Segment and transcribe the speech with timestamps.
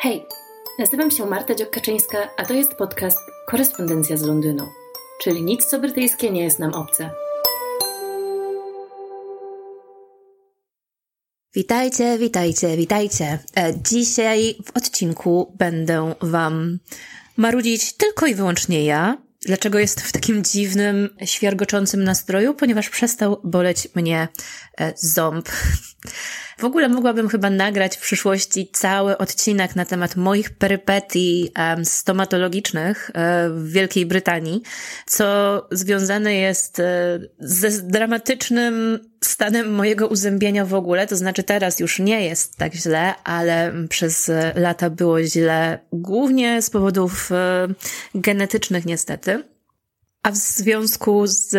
[0.00, 0.26] Hej,
[0.78, 4.68] nazywam się Marta Dziokaczyńska, a to jest podcast Korespondencja z Londynu,
[5.22, 7.10] czyli nic co brytyjskie nie jest nam obce.
[11.54, 13.38] Witajcie, witajcie, witajcie.
[13.56, 16.78] E, dzisiaj w odcinku będę Wam
[17.36, 19.16] marudzić tylko i wyłącznie ja.
[19.46, 22.54] Dlaczego jest w takim dziwnym, świergoczącym nastroju?
[22.54, 24.28] Ponieważ przestał boleć mnie
[24.80, 25.48] e, ząb.
[26.58, 33.10] W ogóle mogłabym chyba nagrać w przyszłości cały odcinek na temat moich perypetii um, stomatologicznych
[33.14, 34.62] um, w Wielkiej Brytanii,
[35.06, 41.06] co związane jest um, ze dramatycznym stanem mojego uzębienia w ogóle.
[41.06, 46.70] To znaczy teraz już nie jest tak źle, ale przez lata było źle głównie z
[46.70, 47.30] powodów
[48.14, 49.44] genetycznych niestety.
[50.22, 51.56] A w związku z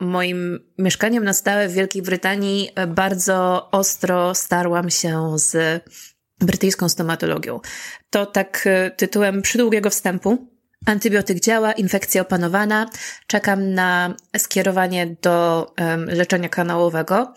[0.00, 5.82] moim mieszkaniem na stałe w Wielkiej Brytanii bardzo ostro starłam się z
[6.40, 7.60] brytyjską stomatologią.
[8.10, 10.48] To tak e, tytułem przydługiego wstępu.
[10.86, 12.90] Antybiotyk działa, infekcja opanowana.
[13.26, 17.34] Czekam na skierowanie do um, leczenia kanałowego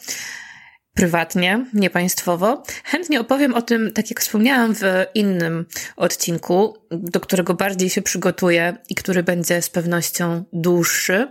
[0.93, 2.63] prywatnie, nie państwowo.
[2.83, 4.81] Chętnie opowiem o tym, tak jak wspomniałam w
[5.13, 11.27] innym odcinku, do którego bardziej się przygotuję i który będzie z pewnością dłuższy.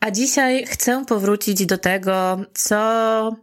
[0.00, 3.36] A dzisiaj chcę powrócić do tego, co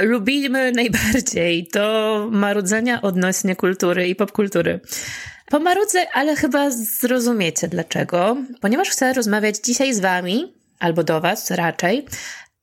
[0.00, 4.80] lubimy najbardziej, do marudzenia odnośnie kultury i popkultury.
[5.50, 8.36] Pomarudzę, ale chyba zrozumiecie dlaczego.
[8.60, 12.06] Ponieważ chcę rozmawiać dzisiaj z wami, albo do was raczej,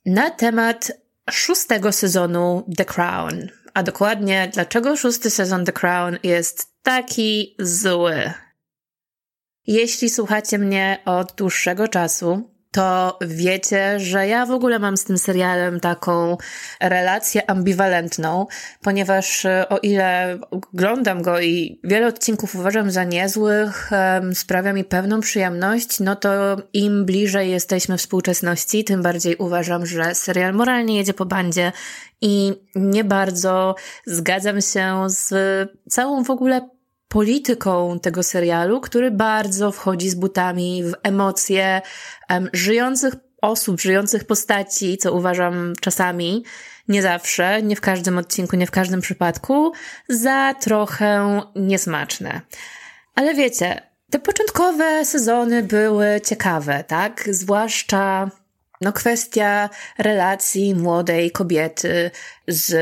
[0.05, 3.49] na temat szóstego sezonu The Crown.
[3.73, 8.33] A dokładnie, dlaczego szósty sezon The Crown jest taki zły.
[9.67, 15.17] Jeśli słuchacie mnie od dłuższego czasu, to wiecie, że ja w ogóle mam z tym
[15.17, 16.37] serialem taką
[16.79, 18.47] relację ambiwalentną,
[18.81, 23.89] ponieważ e, o ile oglądam go i wiele odcinków uważam za niezłych,
[24.33, 30.53] sprawia mi pewną przyjemność, no to im bliżej jesteśmy współczesności, tym bardziej uważam, że serial
[30.53, 31.71] moralnie jedzie po bandzie
[32.21, 35.33] i nie bardzo zgadzam się z
[35.89, 36.69] całą w ogóle
[37.13, 41.81] polityką tego serialu, który bardzo wchodzi z butami w emocje
[42.29, 46.43] um, żyjących osób, żyjących postaci, co uważam czasami,
[46.87, 49.71] nie zawsze, nie w każdym odcinku, nie w każdym przypadku,
[50.09, 52.41] za trochę niesmaczne.
[53.15, 53.81] Ale wiecie,
[54.11, 57.29] te początkowe sezony były ciekawe, tak?
[57.31, 58.29] Zwłaszcza
[58.83, 62.11] no kwestia relacji młodej kobiety
[62.47, 62.75] z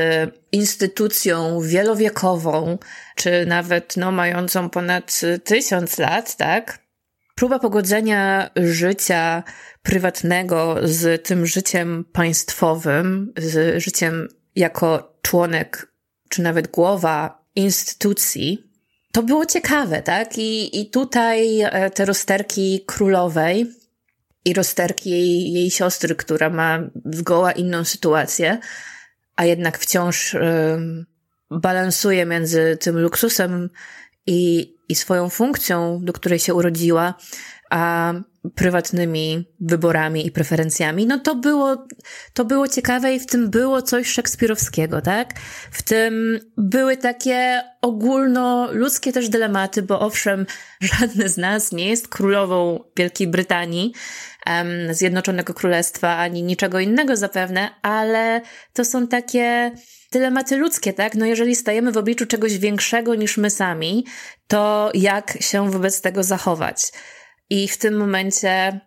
[0.52, 2.78] instytucją wielowiekową,
[3.16, 6.78] czy nawet no, mającą ponad tysiąc lat, tak?
[7.34, 9.42] Próba pogodzenia życia
[9.82, 15.92] prywatnego z tym życiem państwowym, z życiem jako członek,
[16.28, 18.72] czy nawet głowa instytucji,
[19.12, 20.38] to było ciekawe, tak?
[20.38, 23.81] I, i tutaj e, te rozterki królowej
[24.44, 28.58] i rozterki jej, jej siostry, która ma zgoła inną sytuację,
[29.36, 30.36] a jednak wciąż
[31.50, 33.70] balansuje między tym luksusem
[34.26, 37.14] i, i swoją funkcją, do której się urodziła,
[37.70, 38.14] a
[38.54, 41.86] prywatnymi wyborami i preferencjami, no to było,
[42.32, 45.34] to było ciekawe i w tym było coś szekspirowskiego, tak?
[45.70, 50.46] W tym były takie ogólnoludzkie też dylematy, bo owszem,
[50.80, 53.92] żadne z nas nie jest królową Wielkiej Brytanii,
[54.46, 58.40] um, Zjednoczonego Królestwa, ani niczego innego zapewne, ale
[58.72, 59.72] to są takie
[60.12, 61.14] dylematy ludzkie, tak?
[61.14, 64.06] No jeżeli stajemy w obliczu czegoś większego niż my sami,
[64.46, 66.92] to jak się wobec tego zachować?
[67.50, 68.80] I w tym momencie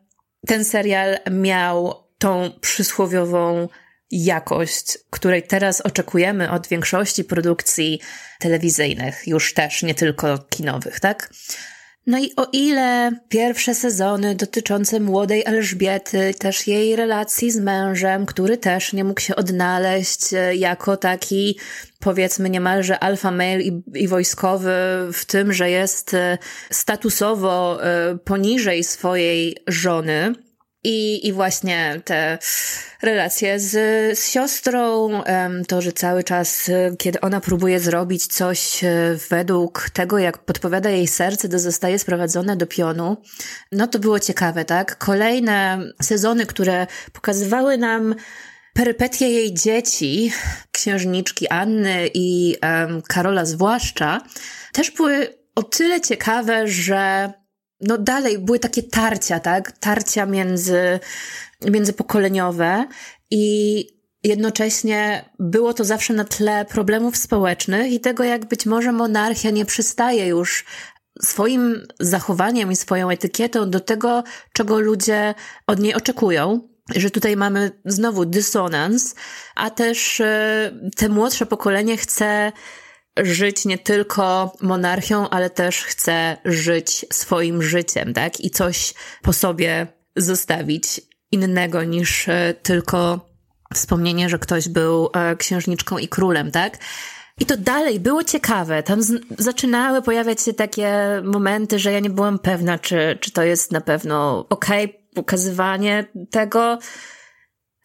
[0.47, 3.67] ten serial miał tą przysłowiową
[4.11, 8.01] jakość, której teraz oczekujemy od większości produkcji
[8.39, 11.29] telewizyjnych, już też nie tylko kinowych, tak?
[12.07, 18.57] No i o ile pierwsze sezony dotyczące młodej Elżbiety, też jej relacji z mężem, który
[18.57, 21.59] też nie mógł się odnaleźć e, jako taki,
[21.99, 24.73] powiedzmy, niemalże alfa male i, i wojskowy
[25.13, 26.37] w tym, że jest e,
[26.69, 30.35] statusowo e, poniżej swojej żony,
[30.85, 32.37] i, i właśnie te
[33.02, 33.72] relacje z,
[34.20, 35.09] z siostrą,
[35.67, 41.08] to, że cały czas, kiedy ona próbuje zrobić coś e, według tego, jak podpowiada jej
[41.08, 43.17] serce, to zostaje sprowadzone do pionu,
[43.72, 44.97] no to było ciekawe, tak?
[44.97, 48.16] Kolejne sezony, które pokazywały nam
[48.73, 50.31] perypetie jej dzieci,
[50.72, 54.22] księżniczki Anny i um, Karola zwłaszcza,
[54.73, 57.34] też były o tyle ciekawe, że
[57.81, 59.72] no dalej były takie tarcia, tak?
[59.72, 60.99] Tarcia między,
[61.61, 62.87] międzypokoleniowe
[63.31, 63.85] i
[64.23, 69.66] jednocześnie było to zawsze na tle problemów społecznych i tego, jak być może monarchia nie
[69.66, 70.66] przystaje już
[71.22, 74.23] swoim zachowaniem i swoją etykietą do tego,
[74.53, 75.33] czego ludzie
[75.67, 76.67] od niej oczekują.
[76.95, 79.16] Że tutaj mamy znowu dysonans,
[79.55, 82.51] a też e, te młodsze pokolenie chce
[83.17, 88.41] żyć nie tylko monarchią, ale też chce żyć swoim życiem, tak?
[88.41, 91.02] I coś po sobie zostawić
[91.32, 93.29] innego niż e, tylko
[93.73, 96.78] wspomnienie, że ktoś był e, księżniczką i królem, tak?
[97.40, 98.84] I to dalej było ciekawe.
[98.84, 100.91] Tam z- zaczynały pojawiać się takie
[101.23, 106.06] momenty, że ja nie byłam pewna, czy, czy to jest na pewno okej okay, pokazywanie
[106.32, 106.79] tego.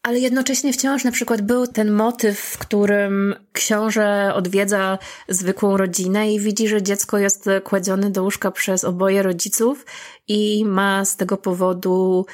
[0.02, 4.98] Ale jednocześnie wciąż na przykład był ten motyw, w którym książę odwiedza
[5.28, 9.86] zwykłą rodzinę i widzi, że dziecko jest kładzione do łóżka przez oboje rodziców
[10.28, 12.26] i ma z tego powodu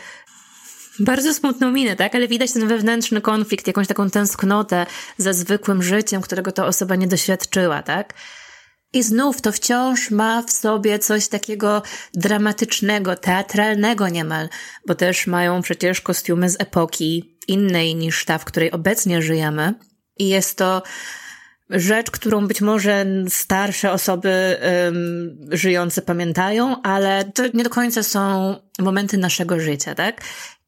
[0.98, 2.14] bardzo smutną minę, tak?
[2.14, 4.86] Ale widać ten wewnętrzny konflikt, jakąś taką tęsknotę
[5.18, 8.14] za zwykłym życiem, którego ta osoba nie doświadczyła, tak?
[8.92, 11.82] I znów to wciąż ma w sobie coś takiego
[12.14, 14.48] dramatycznego, teatralnego niemal,
[14.86, 19.74] bo też mają przecież kostiumy z epoki innej niż ta, w której obecnie żyjemy.
[20.18, 20.82] I jest to
[21.70, 28.54] rzecz, którą być może starsze osoby um, żyjące pamiętają, ale to nie do końca są
[28.78, 30.20] momenty naszego życia, tak?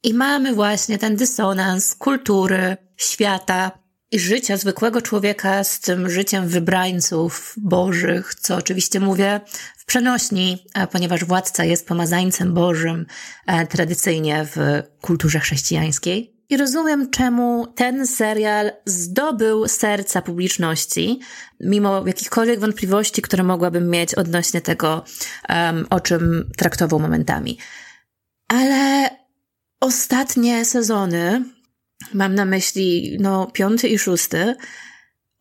[0.03, 3.71] I mamy właśnie ten dysonans kultury, świata
[4.13, 9.41] życia zwykłego człowieka z tym życiem wybrańców bożych, co oczywiście mówię
[9.77, 13.05] w przenośni, ponieważ władca jest pomazańcem bożym
[13.45, 16.39] e, tradycyjnie w kulturze chrześcijańskiej.
[16.49, 21.19] I rozumiem, czemu ten serial zdobył serca publiczności,
[21.59, 25.03] mimo jakichkolwiek wątpliwości, które mogłabym mieć odnośnie tego,
[25.49, 27.57] um, o czym traktował momentami.
[28.47, 29.09] Ale
[29.79, 31.43] ostatnie sezony,
[32.13, 34.55] mam na myśli no, piąty i szósty,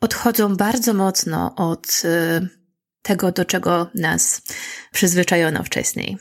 [0.00, 2.48] odchodzą bardzo mocno od y,
[3.02, 4.42] tego, do czego nas
[4.92, 6.18] przyzwyczajono wcześniej.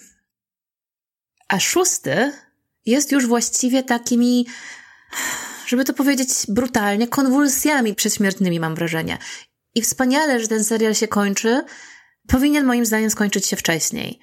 [1.48, 2.31] A szósty
[2.86, 4.48] jest już właściwie takimi,
[5.68, 9.18] żeby to powiedzieć brutalnie, konwulsjami przedśmiertnymi, mam wrażenie.
[9.75, 11.63] I wspaniale, że ten serial się kończy.
[12.28, 14.19] Powinien moim zdaniem skończyć się wcześniej.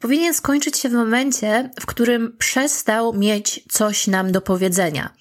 [0.00, 5.14] Powinien skończyć się w momencie, w którym przestał mieć coś nam do powiedzenia.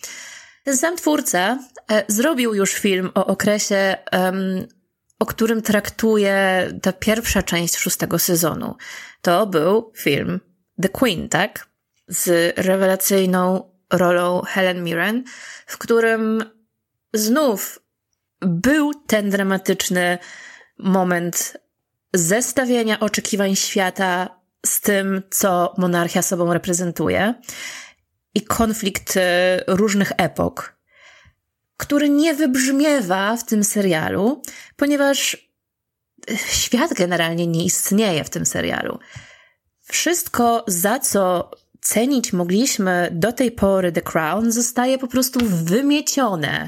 [0.63, 1.59] Ten sam twórca
[1.91, 3.97] e, zrobił już film o okresie,
[5.19, 8.75] o którym traktuje ta pierwsza część szóstego sezonu.
[9.21, 10.39] To był film
[10.81, 11.67] The Queen, tak?
[12.07, 15.23] Z rewelacyjną rolą Helen Mirren,
[15.65, 16.43] w którym
[17.13, 17.79] znów
[18.41, 20.17] był ten dramatyczny
[20.77, 21.57] moment
[22.13, 27.33] zestawienia oczekiwań świata z tym, co monarchia sobą reprezentuje
[28.35, 29.19] i konflikt
[29.67, 30.79] różnych epok,
[31.77, 34.41] który nie wybrzmiewa w tym serialu,
[34.75, 35.49] ponieważ
[36.31, 38.99] e, świat generalnie nie istnieje w tym serialu.
[39.81, 41.51] Wszystko, za co
[41.81, 46.67] cenić mogliśmy do tej pory The Crown, zostaje po prostu wymiecione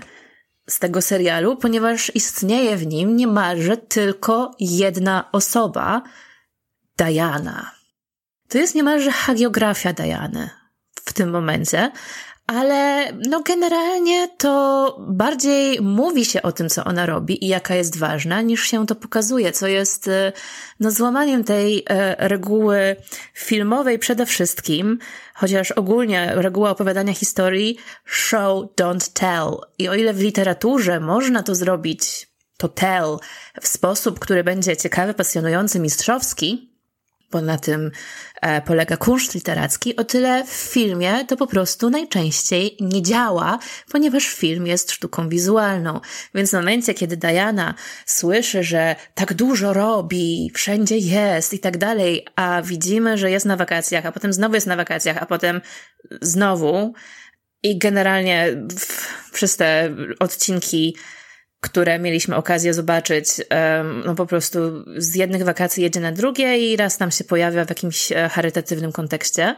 [0.70, 6.04] z tego serialu, ponieważ istnieje w nim niemalże tylko jedna osoba
[6.98, 7.81] Diana.
[8.52, 10.50] To jest niemalże hagiografia Diany
[11.06, 11.92] w tym momencie,
[12.48, 17.98] ale no generalnie to bardziej mówi się o tym, co ona robi i jaka jest
[17.98, 20.32] ważna, niż się to pokazuje, co jest e,
[20.80, 22.96] no, złamaniem tej e, reguły
[23.34, 25.00] filmowej przede wszystkim,
[25.34, 29.58] chociaż ogólnie reguła opowiadania historii show, don't tell.
[29.80, 32.28] I o ile w literaturze można to zrobić,
[32.58, 33.18] to tell,
[33.62, 36.71] w sposób, który będzie ciekawy, pasjonujący, mistrzowski,
[37.32, 37.92] bo na tym
[38.42, 43.60] e, polega kunszt literacki, o tyle w filmie to po prostu najczęściej nie działa,
[43.92, 46.00] ponieważ film jest sztuką wizualną.
[46.36, 47.74] Więc w momencie, kiedy Diana
[48.06, 53.58] słyszy, że tak dużo robi, wszędzie jest i tak dalej, a widzimy, że jest na
[53.58, 55.62] wakacjach, a potem znowu jest na wakacjach, a potem
[56.22, 56.94] znowu
[57.64, 58.48] i generalnie
[59.34, 60.96] przez te odcinki
[61.62, 63.28] które mieliśmy okazję zobaczyć,
[64.06, 64.60] no po prostu
[64.98, 68.92] z jednych wakacji jedzie na drugie i raz tam się pojawia w jakimś e, charytatywnym
[68.92, 69.56] kontekście.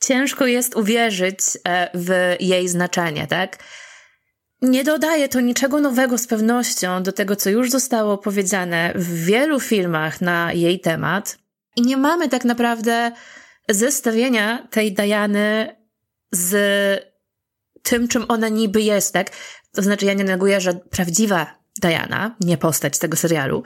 [0.00, 3.58] Ciężko jest uwierzyć e, w jej znaczenie, tak?
[4.62, 9.60] Nie dodaje to niczego nowego z pewnością do tego, co już zostało powiedziane w wielu
[9.60, 11.38] filmach na jej temat.
[11.76, 13.12] I nie mamy tak naprawdę
[13.68, 15.76] zestawienia tej Diany
[16.32, 16.54] z
[17.82, 19.30] tym, czym ona niby jest, tak?
[19.78, 21.46] To znaczy, ja nie neguję, że prawdziwa
[21.80, 23.62] Diana, nie postać tego serialu,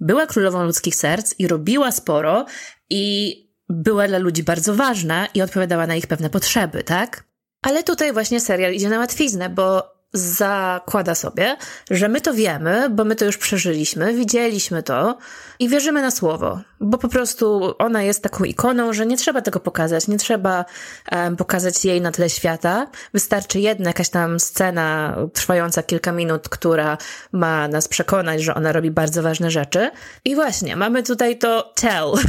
[0.00, 2.46] była królową ludzkich serc i robiła sporo
[2.90, 3.34] i
[3.68, 7.24] była dla ludzi bardzo ważna i odpowiadała na ich pewne potrzeby, tak?
[7.62, 11.56] Ale tutaj właśnie serial idzie na łatwiznę, bo zakłada sobie,
[11.90, 15.18] że my to wiemy, bo my to już przeżyliśmy, widzieliśmy to
[15.58, 19.60] i wierzymy na słowo, bo po prostu ona jest taką ikoną, że nie trzeba tego
[19.60, 20.64] pokazać, nie trzeba
[21.12, 22.86] um, pokazać jej na tle świata.
[23.14, 26.98] Wystarczy jedna jakaś tam scena trwająca kilka minut, która
[27.32, 29.90] ma nas przekonać, że ona robi bardzo ważne rzeczy.
[30.24, 32.12] I właśnie, mamy tutaj to tell.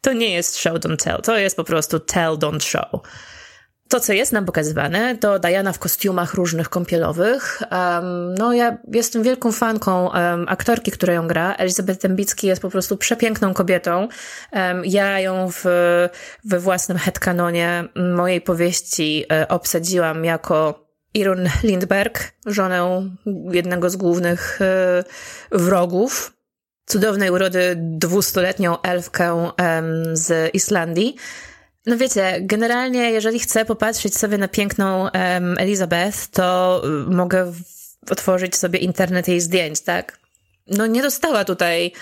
[0.00, 3.00] To nie jest show don't tell, to jest po prostu tell don't show.
[3.88, 7.62] To, co jest nam pokazywane, to Diana w kostiumach różnych kąpielowych.
[7.70, 11.54] Um, no, ja jestem wielką fanką um, aktorki, która ją gra.
[11.54, 14.08] Elizabeth Dembicki jest po prostu przepiękną kobietą.
[14.52, 15.64] Um, ja ją w,
[16.44, 23.10] we własnym headcanonie mojej powieści e, obsadziłam jako Irun Lindberg, żonę
[23.50, 25.04] jednego z głównych e,
[25.52, 26.32] wrogów
[26.86, 29.50] cudownej urody dwustuletnią elfkę
[30.12, 31.16] z Islandii.
[31.86, 37.52] No wiecie, generalnie jeżeli chcę popatrzeć sobie na piękną um, Elizabeth, to y, mogę
[38.10, 40.18] otworzyć sobie internet jej zdjęć, tak?
[40.66, 41.92] No nie dostała tutaj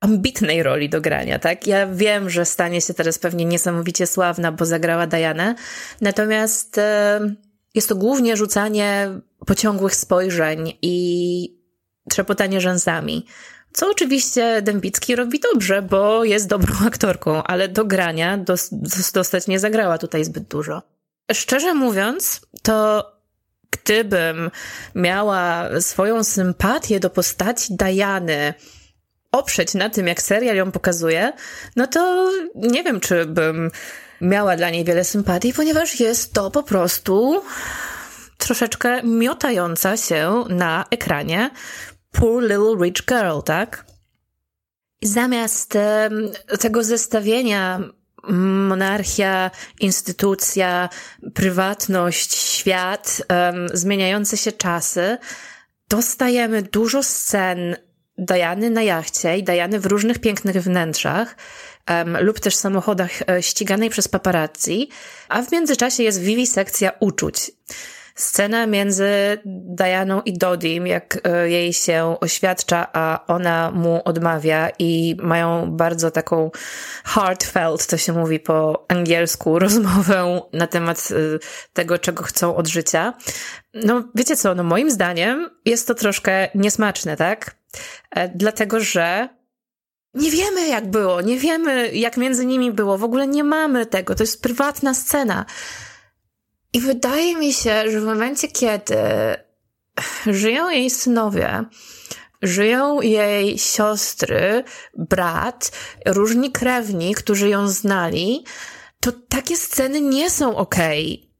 [0.00, 1.66] ambitnej roli do grania, tak?
[1.66, 5.54] Ja wiem, że stanie się teraz pewnie niesamowicie sławna, bo zagrała Dianę,
[6.00, 6.80] natomiast
[7.74, 9.08] jest to głównie rzucanie
[9.46, 11.58] pociągłych spojrzeń i
[12.10, 13.26] trzepotanie rzęsami.
[13.72, 18.70] Co oczywiście Dębicki robi dobrze, bo jest dobrą aktorką, ale do grania dos
[19.14, 20.82] dostać nie zagrała tutaj zbyt dużo.
[21.32, 23.12] Szczerze mówiąc, to
[23.70, 24.50] gdybym
[24.94, 28.54] miała swoją sympatię do postaci Diany
[29.32, 31.32] oprzeć na tym, jak serial ją pokazuje,
[31.76, 33.70] no to nie wiem, czy bym
[34.20, 37.42] miała dla niej wiele sympatii, ponieważ jest to po prostu
[38.38, 41.50] troszeczkę miotająca się na ekranie
[42.12, 43.86] Poor Little Rich Girl, tak?
[45.02, 45.78] Zamiast
[46.60, 47.80] tego zestawienia
[48.68, 49.50] monarchia,
[49.80, 50.88] instytucja,
[51.34, 53.22] prywatność, świat,
[53.72, 55.18] zmieniające się czasy,
[55.88, 57.76] dostajemy dużo scen
[58.18, 61.36] Dajany na jachcie i Dajany w różnych pięknych wnętrzach
[62.20, 64.88] lub też samochodach e, ściganej przez paparazzi,
[65.28, 67.50] a w międzyczasie jest wiwisekcja uczuć.
[68.14, 69.08] Scena między
[69.44, 76.10] Dianą i Dodim, jak e, jej się oświadcza, a ona mu odmawia i mają bardzo
[76.10, 76.50] taką
[77.04, 81.14] heartfelt, to się mówi po angielsku, rozmowę na temat e,
[81.72, 83.14] tego, czego chcą od życia.
[83.74, 87.56] No, wiecie co, no moim zdaniem jest to troszkę niesmaczne, tak?
[88.10, 89.28] E, dlatego, że
[90.14, 94.14] nie wiemy, jak było, nie wiemy, jak między nimi było, w ogóle nie mamy tego,
[94.14, 95.46] to jest prywatna scena.
[96.72, 98.96] I wydaje mi się, że w momencie, kiedy
[100.26, 101.64] żyją jej synowie,
[102.42, 104.64] żyją jej siostry,
[104.96, 105.72] brat,
[106.06, 108.44] różni krewni, którzy ją znali,
[109.00, 111.18] to takie sceny nie są okej.
[111.18, 111.32] Okay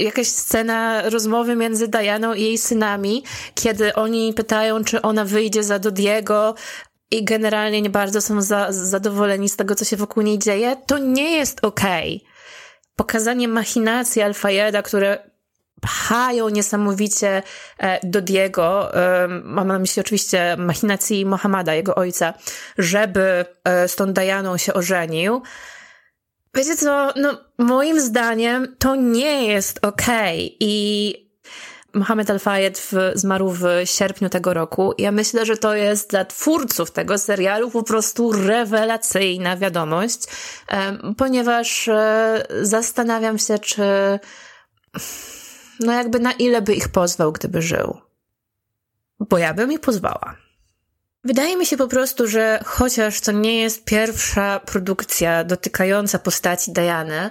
[0.00, 3.24] jakaś scena rozmowy między Dianą i jej synami,
[3.54, 6.54] kiedy oni pytają, czy ona wyjdzie za Dodiego
[7.10, 10.98] i generalnie nie bardzo są za, zadowoleni z tego, co się wokół niej dzieje, to
[10.98, 12.16] nie jest okej.
[12.16, 12.29] Okay
[13.00, 15.18] pokazanie machinacji Alfajeda, które
[15.80, 17.42] pchają niesamowicie
[17.78, 18.92] e, do Diego,
[19.44, 22.34] mam na myśli oczywiście machinacji Mohamada, jego ojca,
[22.78, 25.42] żeby e, z tą Dianą się ożenił.
[26.54, 30.56] Wiecie co, no moim zdaniem to nie jest okej okay.
[30.60, 31.29] i
[31.94, 34.92] Mohamed Al-Fayed zmarł w sierpniu tego roku.
[34.98, 40.24] Ja myślę, że to jest dla twórców tego serialu po prostu rewelacyjna wiadomość,
[41.16, 43.82] ponieważ e, zastanawiam się, czy
[45.80, 48.00] no jakby na ile by ich pozwał, gdyby żył.
[49.20, 50.36] Bo ja bym ich pozwała.
[51.24, 57.30] Wydaje mi się po prostu, że chociaż to nie jest pierwsza produkcja dotykająca postaci Diany,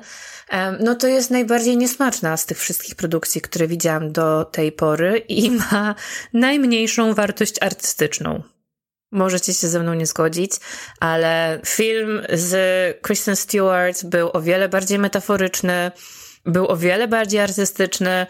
[0.79, 5.51] no to jest najbardziej niesmaczna z tych wszystkich produkcji, które widziałam do tej pory i
[5.72, 5.96] ma
[6.34, 8.43] najmniejszą wartość artystyczną.
[9.12, 10.51] Możecie się ze mną nie zgodzić,
[11.00, 15.91] ale film z Kristen Stewart był o wiele bardziej metaforyczny,
[16.50, 18.27] był o wiele bardziej artystyczny,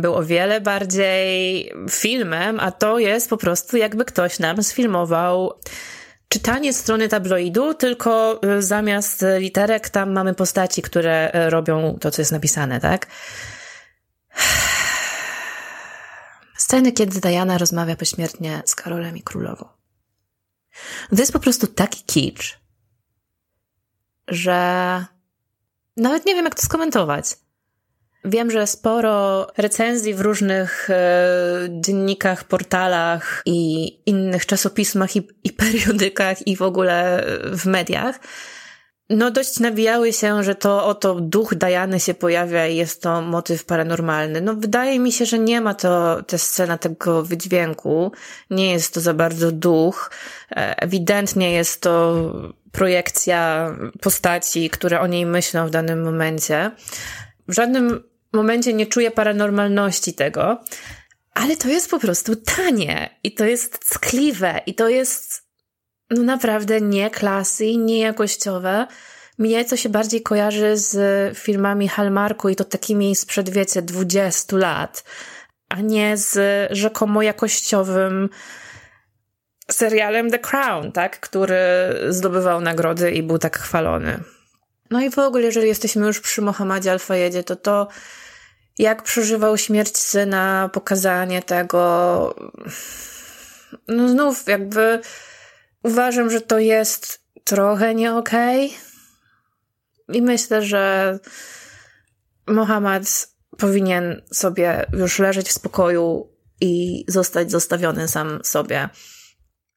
[0.00, 5.58] był o wiele bardziej filmem, a to jest po prostu jakby ktoś nam sfilmował
[6.30, 12.22] czytanie strony tabloidu, tylko y, zamiast literek tam mamy postaci, które y, robią to, co
[12.22, 13.06] jest napisane, tak?
[16.56, 19.68] Sceny, kiedy Diana rozmawia pośmiertnie z Karolem i królową.
[21.10, 22.60] To jest po prostu taki kicz,
[24.28, 25.04] że
[26.00, 27.24] nawet nie wiem, jak to skomentować.
[28.24, 31.28] Wiem, że sporo recenzji w różnych e,
[31.70, 38.20] dziennikach, portalach i innych czasopismach i, i periodykach i w ogóle w mediach
[39.10, 43.64] no dość nawijały się, że to oto duch Dajany się pojawia i jest to motyw
[43.64, 44.40] paranormalny.
[44.40, 48.12] No wydaje mi się, że nie ma to, ta scena tego wydźwięku.
[48.50, 50.10] Nie jest to za bardzo duch.
[50.50, 52.14] E, ewidentnie jest to
[52.72, 56.70] projekcja postaci, które o niej myślą w danym momencie.
[57.48, 58.02] W żadnym
[58.32, 60.60] momencie nie czuję paranormalności tego,
[61.34, 65.49] ale to jest po prostu tanie i to jest ckliwe i to jest
[66.10, 68.86] no naprawdę nie klasy, nie jakościowe.
[69.38, 75.04] Mnie to się bardziej kojarzy z filmami Hallmarku i to takimi sprzed, wiecie, 20 lat,
[75.68, 76.38] a nie z
[76.72, 78.28] rzekomo jakościowym
[79.70, 81.20] serialem The Crown, tak?
[81.20, 81.56] Który
[82.08, 84.20] zdobywał nagrody i był tak chwalony.
[84.90, 87.88] No i w ogóle, jeżeli jesteśmy już przy Mohamedzie Al-Fayedzie, to to
[88.78, 92.34] jak przeżywał śmierć syna, pokazanie tego,
[93.88, 95.00] no znów jakby
[95.84, 98.66] uważam, że to jest trochę nie okej.
[98.66, 100.16] Okay.
[100.16, 101.18] I myślę, że
[102.46, 106.28] Mohamed powinien sobie już leżeć w spokoju
[106.60, 108.88] i zostać zostawiony sam sobie.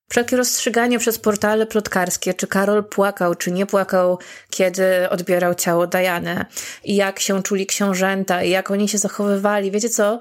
[0.09, 4.19] Wszelkie rozstrzyganie przez portale plotkarskie, czy Karol płakał, czy nie płakał,
[4.49, 6.45] kiedy odbierał ciało Diany,
[6.83, 9.71] i jak się czuli książęta, i jak oni się zachowywali.
[9.71, 10.19] Wiecie co?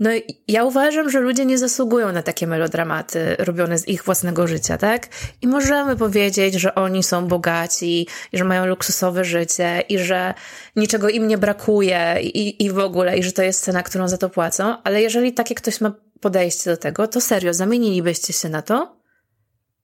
[0.00, 0.10] No
[0.48, 5.08] ja uważam, że ludzie nie zasługują na takie melodramaty robione z ich własnego życia, tak?
[5.42, 10.34] I możemy powiedzieć, że oni są bogaci, i że mają luksusowe życie, i że
[10.76, 14.18] niczego im nie brakuje, i, i w ogóle, i że to jest cena, którą za
[14.18, 18.62] to płacą, ale jeżeli takie ktoś ma podejście do tego, to serio, zamienilibyście się na
[18.62, 18.96] to?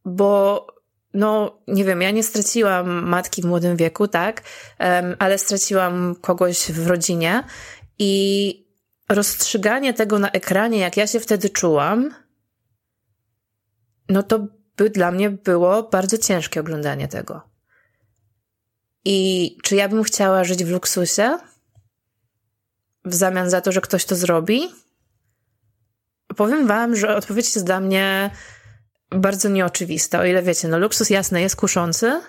[0.05, 0.67] Bo
[1.15, 4.43] no, nie wiem, ja nie straciłam matki w młodym wieku, tak,
[4.81, 7.45] um, ale straciłam kogoś w rodzinie
[7.99, 8.70] i
[9.11, 12.15] rozstrzyganie tego na ekranie, jak ja się wtedy czułam,
[14.09, 17.51] no to by dla mnie było bardzo ciężkie oglądanie tego.
[19.05, 21.39] I czy ja bym chciała żyć w luksusie
[23.05, 24.61] w zamian za to, że ktoś to zrobi?
[26.37, 28.31] Powiem wam, że odpowiedź jest dla mnie
[29.11, 30.21] bardzo nieoczywista.
[30.21, 32.21] O ile wiecie, no luksus jasne jest kuszący,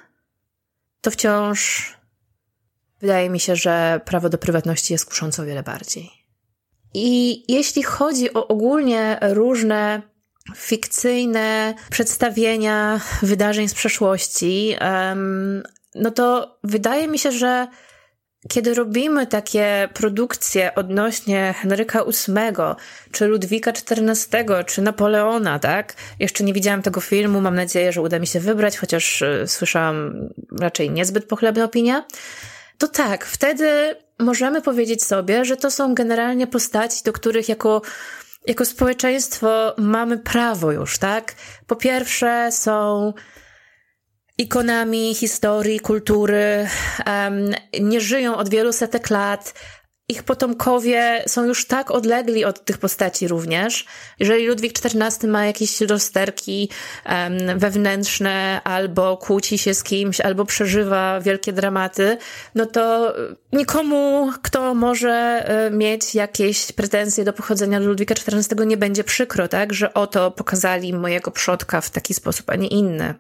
[1.02, 1.92] to wciąż
[3.00, 6.21] wydaje mi się, że prawo do prywatności jest kuszące o wiele bardziej.
[6.94, 10.01] I jeśli chodzi o ogólnie różne
[10.56, 14.75] fikcyjne przedstawienia wydarzeń z przeszłości,
[15.96, 17.68] no to wydaje mi się, że
[18.50, 22.75] kiedy robimy takie produkcje odnośnie Henryka VIII,
[23.12, 25.94] czy Ludwika XIV, czy Napoleona, tak?
[26.20, 30.30] Jeszcze nie widziałam tego filmu, mam nadzieję, że uda mi się wybrać, chociaż y, słyszałam
[30.60, 32.04] raczej niezbyt pochlebne opinie.
[32.77, 37.81] To tak, wtedy możemy powiedzieć sobie, że to są generalnie postaci, do których jako
[38.48, 41.36] jako społeczeństwo mamy prawo już, tak?
[41.68, 43.14] Po pierwsze są
[44.38, 46.68] ikonami historii, kultury,
[47.05, 47.50] um,
[47.81, 49.53] nie żyją od wielu setek lat,
[50.12, 53.86] ich potomkowie są już tak odlegli od tych postaci również.
[54.20, 56.70] Jeżeli Ludwik XIV ma jakieś rozterki
[57.06, 62.18] um, wewnętrzne, albo kłóci się z kimś, albo przeżywa wielkie dramaty,
[62.56, 63.14] no to
[63.54, 69.74] nikomu, kto może e, mieć jakieś pretensje do pochodzenia Ludwika XIV, nie będzie przykro, tak,
[69.74, 73.16] że oto pokazali mojego przodka w taki sposób, a nie inny.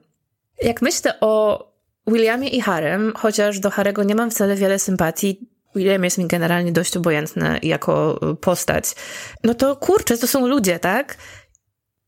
[0.61, 1.65] Jak myślę o
[2.07, 6.71] Williamie i Harem, chociaż do Harego nie mam wcale wiele sympatii, William jest mi generalnie
[6.71, 8.85] dość obojętny jako y, postać.
[9.43, 11.17] No to kurczę, to są ludzie, tak?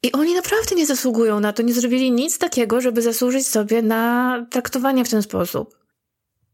[0.04, 4.46] I oni naprawdę nie zasługują na to, nie zrobili nic takiego, żeby zasłużyć sobie na
[4.52, 5.78] traktowanie w ten sposób.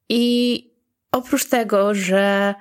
[0.09, 0.63] I
[1.11, 2.55] oprócz tego, że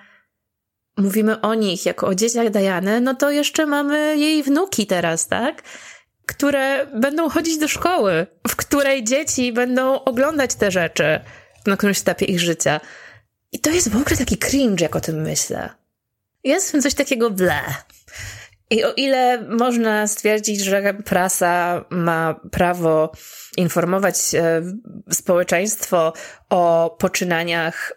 [0.99, 5.63] mówimy o nich jako o dzieciach Dajany, no to jeszcze mamy jej wnuki teraz, tak?
[6.27, 11.21] Które będą chodzić do szkoły, w której dzieci będą oglądać te rzeczy
[11.69, 12.81] na którymś etapie ich życia.
[13.53, 15.71] I to jest w ogóle taki cringe, jak o tym myślę.
[16.45, 17.61] Jest w tym coś takiego ble.
[18.71, 23.13] I o ile można stwierdzić, że prasa ma prawo
[23.57, 24.63] informować e,
[25.11, 26.13] społeczeństwo
[26.51, 27.93] o poczynaniach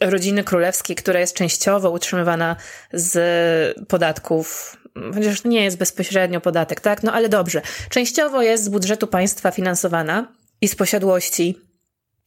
[0.00, 2.56] rodziny królewskiej, która jest częściowo utrzymywana
[2.92, 4.76] z podatków,
[5.14, 7.02] chociaż nie jest bezpośrednio podatek, tak?
[7.02, 7.62] No ale dobrze.
[7.88, 11.58] Częściowo jest z budżetu państwa finansowana i z posiadłości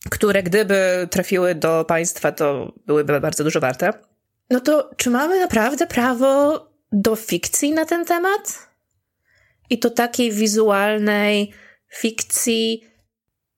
[0.09, 3.93] które gdyby trafiły do państwa, to byłyby bardzo dużo warte.
[4.49, 8.69] No to czy mamy naprawdę prawo do fikcji na ten temat?
[9.69, 11.53] I to takiej wizualnej
[11.93, 12.87] fikcji.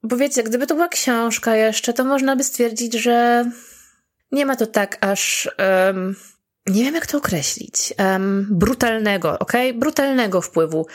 [0.03, 3.45] Bo wiecie, gdyby to była książka jeszcze, to można by stwierdzić, że
[4.31, 5.49] nie ma to tak aż.
[5.87, 6.15] Um,
[6.67, 7.93] nie wiem, jak to określić.
[7.99, 9.53] Um, brutalnego, ok?
[9.75, 10.87] Brutalnego wpływu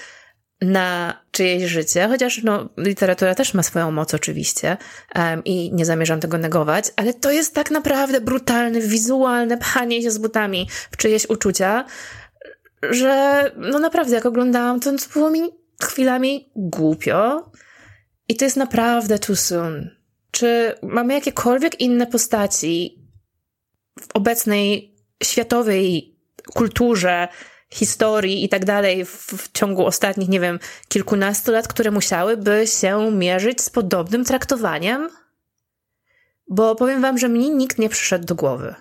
[0.61, 4.77] na czyjeś życie, chociaż no, literatura też ma swoją moc oczywiście
[5.15, 10.11] um, i nie zamierzam tego negować, ale to jest tak naprawdę brutalne, wizualne pchanie się
[10.11, 11.85] z butami w czyjeś uczucia,
[12.91, 15.43] że no naprawdę jak oglądałam to, to było mi
[15.83, 17.51] chwilami głupio
[18.29, 19.91] i to jest naprawdę too soon.
[20.31, 23.03] Czy mamy jakiekolwiek inne postaci
[24.01, 26.17] w obecnej światowej
[26.55, 27.29] kulturze,
[27.73, 30.59] historii i tak dalej w ciągu ostatnich, nie wiem,
[30.89, 35.09] kilkunastu lat, które musiałyby się mierzyć z podobnym traktowaniem?
[36.49, 38.75] Bo powiem wam, że mnie nikt nie przyszedł do głowy.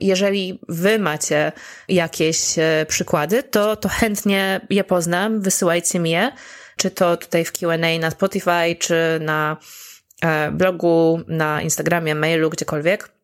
[0.00, 1.52] Jeżeli wy macie
[1.88, 6.32] jakieś e, przykłady, to, to chętnie je poznam, wysyłajcie mi je,
[6.76, 9.56] czy to tutaj w Q&A na Spotify, czy na
[10.22, 13.14] e, blogu, na Instagramie, mailu, gdziekolwiek,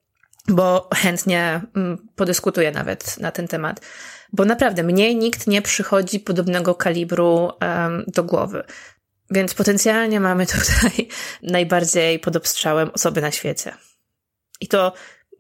[0.48, 3.81] bo chętnie mm, podyskutuję nawet na ten temat.
[4.33, 8.64] Bo naprawdę mnie nikt nie przychodzi podobnego kalibru um, do głowy.
[9.31, 11.09] Więc potencjalnie mamy tutaj
[11.42, 13.74] najbardziej pod obstrzałem osoby na świecie.
[14.61, 14.92] I to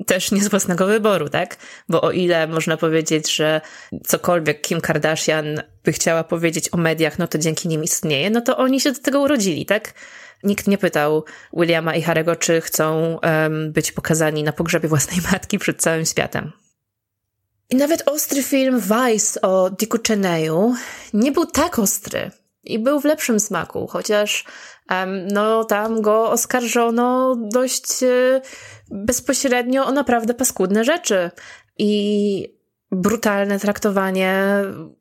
[0.06, 1.56] też nie z własnego wyboru, tak?
[1.88, 3.60] Bo o ile można powiedzieć, że
[4.06, 8.56] cokolwiek Kim Kardashian by chciała powiedzieć o mediach, no to dzięki nim istnieje, no to
[8.56, 9.94] oni się do tego urodzili, tak?
[10.42, 15.58] Nikt nie pytał Williama i Harego, czy chcą um, być pokazani na pogrzebie własnej matki
[15.58, 16.52] przed całym światem.
[17.70, 20.74] I nawet ostry film Vice o Dicku Cheneyu
[21.14, 22.30] nie był tak ostry
[22.64, 24.44] i był w lepszym smaku, chociaż
[24.90, 28.40] um, no tam go oskarżono dość e,
[28.90, 31.30] bezpośrednio o naprawdę paskudne rzeczy
[31.78, 34.44] i brutalne traktowanie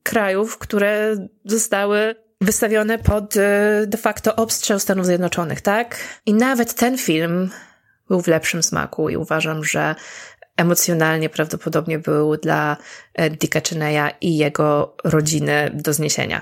[0.03, 5.97] krajów, które zostały wystawione pod e, de facto obstrzał Stanów Zjednoczonych, tak?
[6.25, 7.49] I nawet ten film
[8.07, 9.95] był w lepszym smaku i uważam, że
[10.57, 12.77] emocjonalnie prawdopodobnie był dla
[13.13, 16.41] e, Dicka Cheneya i jego rodziny do zniesienia.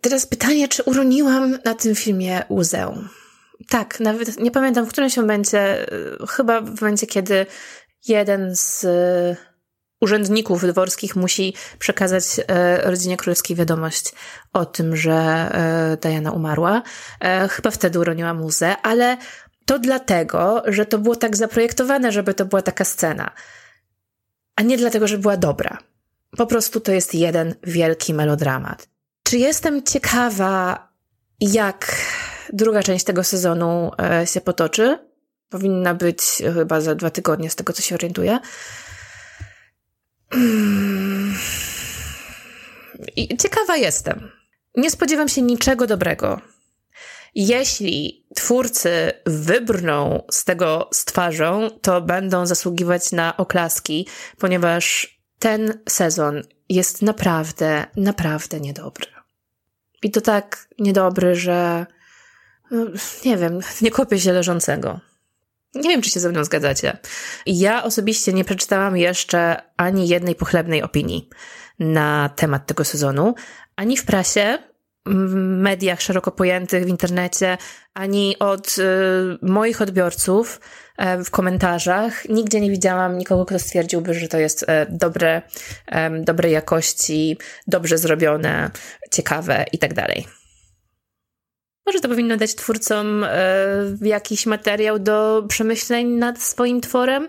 [0.00, 2.94] Teraz pytanie, czy uroniłam na tym filmie łzę?
[3.68, 7.46] Tak, nawet nie pamiętam w którymś momencie, e, chyba w momencie, kiedy
[8.08, 8.86] jeden z
[10.00, 12.24] urzędników dworskich musi przekazać
[12.82, 14.12] rodzinie królewskiej wiadomość
[14.52, 15.50] o tym, że
[16.00, 16.82] Diana umarła.
[17.50, 19.16] Chyba wtedy uroniłam łzę, ale
[19.66, 23.30] to dlatego, że to było tak zaprojektowane, żeby to była taka scena,
[24.56, 25.78] a nie dlatego, że była dobra.
[26.36, 28.88] Po prostu to jest jeden wielki melodramat.
[29.22, 30.88] Czy jestem ciekawa,
[31.40, 31.96] jak
[32.52, 34.98] druga część tego sezonu e, się potoczy?
[35.48, 36.22] Powinna być
[36.54, 38.38] chyba za dwa tygodnie, z tego co się orientuję.
[43.16, 44.30] I ciekawa jestem.
[44.76, 46.40] Nie spodziewam się niczego dobrego
[47.34, 54.06] jeśli twórcy wybrną z tego z twarzą, to będą zasługiwać na oklaski,
[54.38, 59.06] ponieważ ten sezon jest naprawdę, naprawdę niedobry.
[60.02, 61.86] I to tak niedobry, że
[62.70, 62.86] no,
[63.24, 65.00] nie wiem, nie kopię się leżącego.
[65.74, 66.98] Nie wiem, czy się ze mną zgadzacie.
[67.46, 71.28] Ja osobiście nie przeczytałam jeszcze ani jednej pochlebnej opinii
[71.78, 73.34] na temat tego sezonu,
[73.76, 74.58] ani w prasie,
[75.06, 77.58] mediach szeroko pojętych, w internecie,
[77.94, 78.82] ani od y,
[79.42, 80.60] moich odbiorców
[80.96, 82.28] e, w komentarzach.
[82.28, 85.42] Nigdzie nie widziałam nikogo, kto stwierdziłby, że to jest e, dobre,
[86.20, 88.70] dobrej jakości, dobrze zrobione,
[89.10, 90.37] ciekawe i tak dalej.
[91.88, 93.28] Może to powinno dać twórcom e,
[94.02, 97.28] jakiś materiał do przemyśleń nad swoim tworem,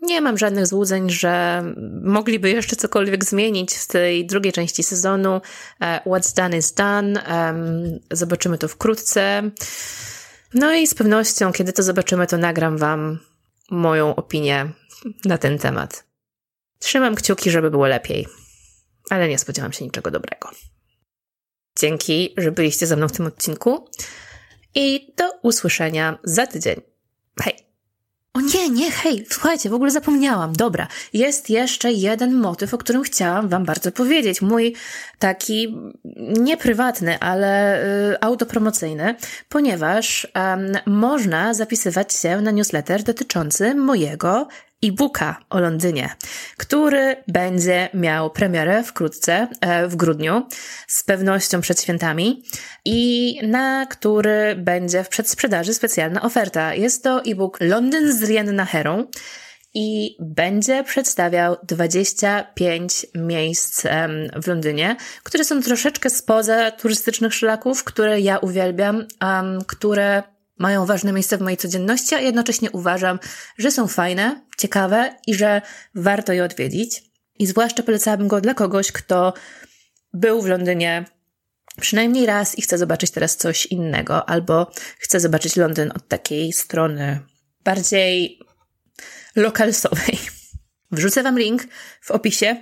[0.00, 1.62] nie mam żadnych złudzeń, że
[2.02, 5.40] mogliby jeszcze cokolwiek zmienić w tej drugiej części sezonu.
[5.80, 7.22] E, what's done is done.
[8.10, 9.50] Zobaczymy to wkrótce.
[10.54, 13.18] No i z pewnością, kiedy to zobaczymy, to nagram Wam
[13.70, 14.68] moją opinię
[15.24, 16.04] na ten temat.
[16.78, 18.26] Trzymam kciuki, żeby było lepiej,
[19.10, 20.50] ale nie spodziewam się niczego dobrego.
[21.82, 23.88] Dzięki, że byliście ze mną w tym odcinku
[24.74, 26.80] i do usłyszenia za tydzień.
[27.40, 27.54] Hej!
[28.34, 30.52] O nie, nie, hej, słuchajcie, w ogóle zapomniałam.
[30.52, 34.42] Dobra, jest jeszcze jeden motyw, o którym chciałam wam bardzo powiedzieć.
[34.42, 34.74] Mój
[35.18, 35.76] taki
[36.38, 39.14] nieprywatny, ale y, autopromocyjny,
[39.48, 40.26] ponieważ
[40.86, 44.48] można zapisywać się na newsletter dotyczący mojego
[44.82, 46.16] e-booka o Londynie,
[46.56, 50.46] który będzie miał premierę wkrótce, e, w grudniu,
[50.86, 52.42] z pewnością przed świętami
[52.84, 56.74] i na który będzie w przedsprzedaży specjalna oferta.
[56.74, 59.06] Jest to e-book Londyn z Rienna Herą
[59.74, 63.86] i będzie przedstawiał 25 miejsc
[64.42, 69.06] w Londynie, które są troszeczkę spoza turystycznych szlaków, które ja uwielbiam,
[69.66, 70.22] które
[70.58, 73.18] mają ważne miejsce w mojej codzienności, a jednocześnie uważam,
[73.58, 75.62] że są fajne, ciekawe i że
[75.94, 77.02] warto je odwiedzić.
[77.38, 79.34] I zwłaszcza polecałabym go dla kogoś, kto
[80.12, 81.04] był w Londynie
[81.80, 87.20] przynajmniej raz i chcę zobaczyć teraz coś innego, albo chcę zobaczyć Londyn od takiej strony
[87.64, 88.38] bardziej
[89.36, 90.18] lokalsowej.
[90.92, 91.62] Wrzucę Wam link
[92.02, 92.56] w opisie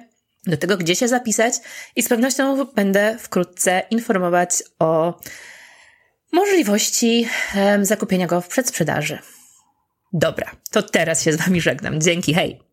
[0.47, 1.55] do tego, gdzie się zapisać
[1.97, 5.21] i z pewnością będę wkrótce informować o
[6.33, 7.29] możliwości
[7.83, 9.19] zakupienia go w przedsprzedaży.
[10.13, 12.01] Dobra, to teraz się z Wami żegnam.
[12.01, 12.70] Dzięki, hej!